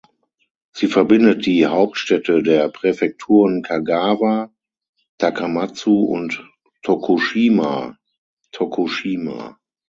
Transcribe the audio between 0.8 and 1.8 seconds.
verbindet die